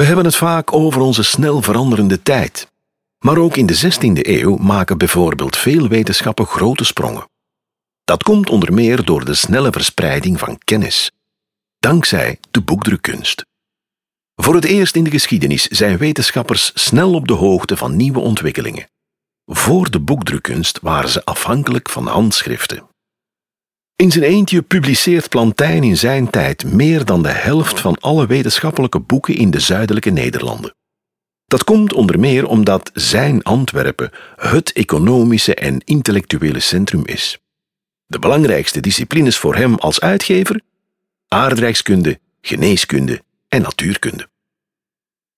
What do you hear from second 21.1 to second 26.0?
ze afhankelijk van handschriften. In zijn eentje publiceert Plantijn in